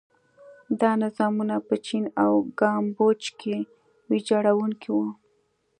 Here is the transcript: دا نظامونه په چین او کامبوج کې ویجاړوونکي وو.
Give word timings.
دا 0.81 0.91
نظامونه 1.03 1.55
په 1.67 1.75
چین 1.85 2.03
او 2.23 2.33
کامبوج 2.59 3.21
کې 3.39 3.57
ویجاړوونکي 4.09 4.89
وو. 4.95 5.07